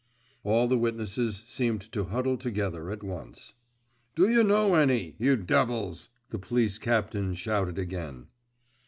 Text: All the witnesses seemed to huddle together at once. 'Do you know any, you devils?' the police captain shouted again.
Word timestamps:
All 0.43 0.67
the 0.67 0.79
witnesses 0.79 1.43
seemed 1.45 1.81
to 1.91 2.05
huddle 2.05 2.35
together 2.35 2.89
at 2.89 3.03
once. 3.03 3.53
'Do 4.15 4.29
you 4.29 4.43
know 4.43 4.73
any, 4.73 5.13
you 5.19 5.37
devils?' 5.37 6.09
the 6.31 6.39
police 6.39 6.79
captain 6.79 7.35
shouted 7.35 7.77
again. 7.77 8.25